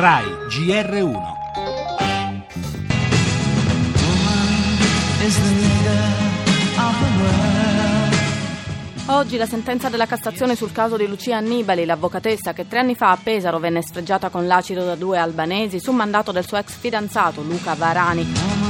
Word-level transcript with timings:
RAI 0.00 0.26
GR1 0.48 1.22
Oggi 9.06 9.36
la 9.36 9.46
sentenza 9.46 9.88
della 9.88 10.06
Cassazione 10.06 10.54
sul 10.54 10.70
caso 10.70 10.96
di 10.96 11.08
Lucia 11.08 11.38
Annibali, 11.38 11.84
l'avvocatessa 11.84 12.52
che 12.52 12.68
tre 12.68 12.78
anni 12.78 12.94
fa 12.94 13.10
a 13.10 13.18
Pesaro 13.20 13.58
venne 13.58 13.82
sfregiata 13.82 14.28
con 14.28 14.46
l'acido 14.46 14.84
da 14.84 14.94
due 14.94 15.18
albanesi 15.18 15.80
su 15.80 15.90
mandato 15.90 16.30
del 16.30 16.46
suo 16.46 16.58
ex 16.58 16.76
fidanzato 16.76 17.42
Luca 17.42 17.74
Varani. 17.74 18.67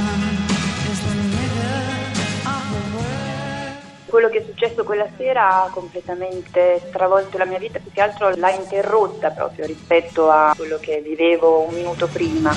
Quello 4.19 4.33
che 4.33 4.43
è 4.43 4.45
successo 4.45 4.83
quella 4.83 5.07
sera 5.17 5.63
ha 5.63 5.69
completamente 5.71 6.83
stravolto 6.89 7.39
la 7.39 7.45
mia 7.45 7.61
vita, 7.61 7.79
più 7.79 7.93
che 7.93 8.01
altro 8.01 8.35
l'ha 8.35 8.51
interrotta 8.51 9.31
proprio 9.31 9.65
rispetto 9.65 10.29
a 10.29 10.55
quello 10.57 10.77
che 10.81 11.01
vivevo 11.01 11.61
un 11.61 11.73
minuto 11.73 12.09
prima. 12.09 12.53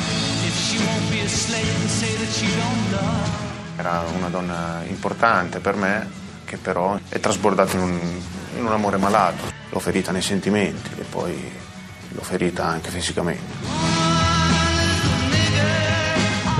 Era 3.77 4.03
una 4.17 4.29
donna 4.29 4.81
importante 4.87 5.59
per 5.59 5.75
me, 5.75 6.09
che 6.45 6.57
però 6.57 6.97
è 7.07 7.19
trasbordata 7.19 7.77
in 7.77 7.83
un, 7.83 8.21
in 8.57 8.65
un 8.65 8.71
amore 8.71 8.97
malato. 8.97 9.43
L'ho 9.69 9.79
ferita 9.79 10.11
nei 10.11 10.23
sentimenti 10.23 10.89
e 10.99 11.03
poi 11.03 11.51
l'ho 12.07 12.23
ferita 12.23 12.65
anche 12.65 12.89
fisicamente. 12.89 13.90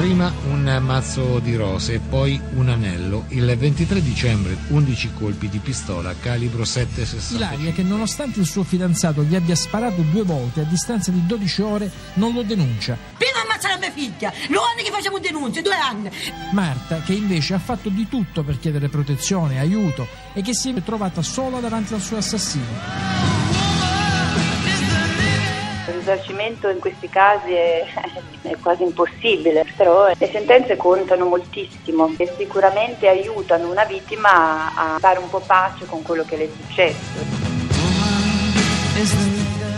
Prima 0.02 0.34
un 0.46 0.80
mazzo 0.82 1.38
di 1.38 1.56
rose 1.56 1.94
e 1.94 2.00
poi 2.00 2.42
un 2.56 2.70
anello. 2.70 3.26
Il 3.28 3.56
23 3.56 4.02
dicembre 4.02 4.58
11 4.70 5.14
colpi 5.14 5.48
di 5.48 5.60
pistola 5.60 6.16
calibro 6.20 6.64
7,60. 6.64 7.36
Ilaria 7.36 7.72
che 7.72 7.84
nonostante 7.84 8.40
il 8.40 8.48
suo 8.48 8.64
fidanzato 8.64 9.22
gli 9.22 9.36
abbia 9.36 9.54
sparato 9.54 10.02
due 10.02 10.24
volte 10.24 10.62
a 10.62 10.64
distanza 10.64 11.12
di 11.12 11.24
12 11.28 11.62
ore 11.62 11.92
non 12.16 12.34
lo 12.34 12.42
denuncia. 12.42 12.98
Prima 13.16 13.42
ammazzare 13.44 13.76
la 13.76 13.80
mia 13.80 13.92
figlia, 13.92 14.34
due 14.48 14.58
anni 14.74 14.82
che 14.84 14.90
facciamo 14.90 15.20
denunce, 15.20 15.62
due 15.62 15.76
anni. 15.76 16.10
Marta 16.52 17.02
che 17.02 17.14
invece 17.14 17.54
ha 17.54 17.60
fatto 17.60 17.90
di 17.90 18.08
tutto 18.10 18.44
per 18.44 18.58
chiedere 18.58 18.90
protezione, 18.90 19.60
aiuto 19.60 20.08
e 20.34 20.42
che 20.42 20.56
si 20.56 20.72
è 20.72 20.82
trovata 20.82 21.22
sola 21.22 21.60
davanti 21.60 21.94
al 21.94 22.02
suo 22.02 22.18
assassino 22.18 23.41
risarcimento 26.12 26.70
in 26.70 26.80
questi 26.80 27.08
casi 27.10 27.54
è, 27.54 27.86
è, 28.44 28.56
quasi 28.62 28.84
impossibile, 28.84 29.66
però 29.76 30.08
le 30.18 30.30
sentenze 30.32 30.76
contano 30.76 31.26
moltissimo 31.26 32.14
e 32.18 32.32
sicuramente 32.38 33.08
aiutano 33.08 33.70
una 33.70 33.86
vittima 33.86 34.74
a 34.76 34.98
fare 35.00 35.20
un 35.20 35.30
po' 35.30 35.42
pace 35.46 35.86
con 35.86 36.02
quello 36.02 36.24
che 36.24 36.38
le 36.38 36.46
è 36.46 36.50
successo. 36.50 37.30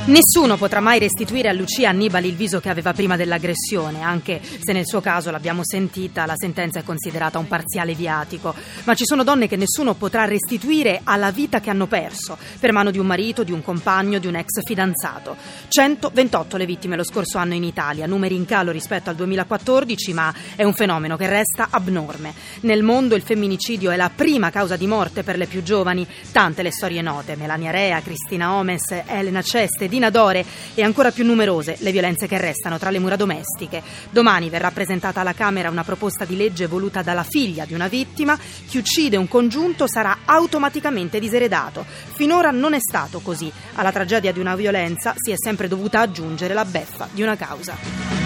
Nessuno 0.06 0.58
potrà 0.58 0.82
mai 0.82 1.00
restituire 1.00 1.48
a 1.48 1.54
Lucia 1.54 1.88
Annibali 1.88 2.28
il 2.28 2.36
viso 2.36 2.60
che 2.60 2.68
aveva 2.68 2.92
prima 2.92 3.16
dell'aggressione, 3.16 4.02
anche 4.02 4.42
se 4.44 4.74
nel 4.74 4.86
suo 4.86 5.00
caso 5.00 5.32
l'abbiamo 5.32 5.62
sentita, 5.64 6.26
la 6.26 6.34
sentenza 6.36 6.80
è 6.80 6.84
considerata 6.84 7.40
un 7.40 7.48
parziale 7.48 7.94
viatico. 7.94 8.54
Ma 8.84 8.96
ci 8.96 9.06
sono 9.06 9.24
donne 9.24 9.48
che 9.48 9.56
nessuno 9.56 9.94
potrà 9.94 10.26
restituire 10.26 11.00
alla 11.06 11.32
vita 11.32 11.62
che 11.62 11.70
hanno 11.70 11.88
perso, 11.88 12.38
per 12.60 12.74
mano 12.74 12.92
di 12.92 13.00
un 13.00 13.06
marito, 13.06 13.46
di 13.46 13.54
un 13.54 13.64
compagno, 13.64 14.20
di 14.20 14.28
un 14.28 14.36
ex 14.36 14.62
fidanzato. 14.66 15.38
128 15.70 16.58
le 16.58 16.66
vittime 16.66 16.98
lo 16.98 17.06
scorso 17.06 17.38
anno 17.38 17.54
in 17.54 17.64
Italia, 17.64 18.06
numeri 18.06 18.36
in 18.36 18.44
calo 18.44 18.72
rispetto 18.72 19.10
al 19.10 19.16
2014, 19.16 20.14
ma 20.14 20.34
è 20.58 20.66
un 20.66 20.74
fenomeno 20.74 21.16
che 21.16 21.30
resta 21.30 21.68
abnorme. 21.70 22.34
Nel 22.64 22.84
mondo 22.84 23.16
il 23.16 23.22
femminicidio 23.22 23.90
è 23.90 23.96
la 23.96 24.12
prima 24.14 24.50
causa 24.50 24.76
di 24.76 24.86
morte 24.86 25.24
per 25.24 25.38
le 25.38 25.46
più 25.46 25.64
giovani, 25.64 26.06
tante 26.34 26.62
le 26.62 26.72
storie 26.72 27.02
note, 27.02 27.38
Melania 27.38 27.72
Rea, 27.72 28.02
Cristina 28.02 28.56
Omes, 28.56 29.04
Elena 29.06 29.42
Ceste, 29.42 29.92
Dina 29.94 30.10
Dore 30.10 30.44
e 30.74 30.82
ancora 30.82 31.12
più 31.12 31.24
numerose 31.24 31.76
le 31.82 31.92
violenze 31.92 32.26
che 32.26 32.40
restano 32.40 32.80
tra 32.80 32.90
le 32.90 32.98
mura 32.98 33.16
domestiche. 33.16 33.84
Domani 34.10 34.50
verrà 34.50 34.72
presentata 34.72 35.22
alla 35.22 35.34
Camera 35.34 35.70
una 35.70 35.84
proposta 35.84 36.26
di 36.26 36.36
legge 36.36 36.66
voluta 36.66 37.04
dalla 37.04 37.22
figlia 37.22 37.66
di 37.66 37.76
una 37.76 37.88
vittima. 37.88 38.36
Chi 38.36 38.80
uccide 38.80 39.18
un 39.18 39.28
congiunto 39.28 39.86
sarà 39.86 40.22
automaticamente 40.26 41.20
diseredato. 41.20 41.86
Finora 42.16 42.50
non 42.50 42.74
è 42.74 42.80
stato 42.80 43.20
così. 43.20 43.52
Alla 43.76 43.92
tragedia 43.92 44.32
di 44.32 44.40
una 44.40 44.56
violenza 44.56 45.14
si 45.16 45.30
è 45.30 45.36
sempre 45.38 45.68
dovuta 45.68 46.00
aggiungere 46.00 46.56
la 46.56 46.66
beffa 46.66 47.08
di 47.12 47.22
una 47.22 47.36
causa. 47.36 48.23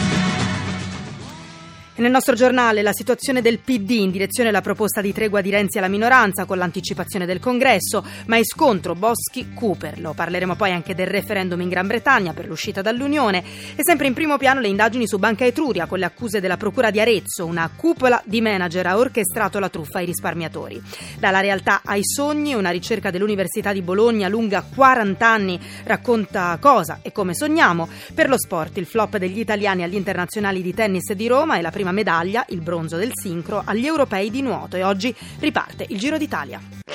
Nel 1.97 2.12
nostro 2.12 2.35
giornale 2.35 2.84
la 2.84 2.94
situazione 2.94 3.41
del 3.41 3.58
PD 3.58 3.90
in 3.90 4.12
direzione 4.12 4.50
alla 4.50 4.62
proposta 4.62 5.02
di 5.02 5.12
tregua 5.12 5.41
di 5.41 5.50
Renzi 5.50 5.80
alla 5.80 5.88
minoranza 5.88 6.46
con 6.46 6.59
l'anticipazione 6.59 7.25
del 7.25 7.40
congresso, 7.40 8.06
ma 8.28 8.38
è 8.38 8.44
scontro 8.44 8.94
Boschi-Cooper. 8.94 10.00
Lo 10.00 10.13
parleremo 10.13 10.56
poi 10.56 10.74
anche 10.74 10.94
del 10.94 11.08
referendum 11.08 11.59
in 11.59 11.69
Gran 11.69 11.88
Bretagna 11.88 12.34
per 12.34 12.46
l'uscita 12.46 12.84
dall'Unione 12.84 13.44
e 13.75 13.81
sempre 13.84 14.06
in 14.06 14.13
primo 14.13 14.38
piano 14.38 14.59
le 14.59 14.68
indagini 14.68 15.08
su 15.08 15.18
Banca 15.18 15.44
Etruria 15.44 15.88
con 15.88 15.97
le 15.97 16.06
accuse 16.06 16.40
della 16.40 16.56
Procura 16.56 16.91
di 16.91 17.00
Arezzo. 17.00 17.47
Una 17.47 17.68
cupola 17.75 18.22
di 18.25 18.41
manager 18.41 18.85
ha 18.85 18.97
orchestrato 19.00 19.58
la 19.58 19.69
truffa 19.69 19.97
ai 19.97 20.06
risparmiatori. 20.06 20.79
Dalla 21.18 21.40
realtà 21.40 21.81
ai 21.84 22.02
sogni, 22.03 22.53
una 22.53 22.69
ricerca 22.69 23.09
dell'Università 23.09 23.74
di 23.74 23.81
Bologna 23.81 24.28
lunga 24.28 24.62
40 24.64 25.28
anni 25.28 25.59
racconta 25.85 26.56
cosa 26.62 27.00
e 27.02 27.12
come 27.12 27.34
sogniamo. 27.34 27.90
Per 28.14 28.29
lo 28.29 28.38
sport, 28.38 28.78
il 28.78 28.85
flop 28.85 29.18
degli 29.18 29.40
italiani 29.40 29.81
agli 29.81 29.96
internazionali 29.96 30.62
di 30.62 30.75
tennis 30.75 31.12
di 31.14 31.25
Roma 31.25 31.58
e 31.58 31.62
la 31.64 31.72
prima 31.72 31.85
prima 31.87 31.91
medaglia, 31.91 32.45
il 32.49 32.61
bronzo 32.61 32.97
del 32.97 33.11
sincro, 33.13 33.61
agli 33.63 33.85
europei 33.85 34.29
di 34.29 34.41
nuoto 34.41 34.75
e 34.75 34.83
oggi 34.83 35.13
riparte 35.39 35.85
il 35.89 35.97
Giro 35.97 36.17
d'Italia. 36.17 36.86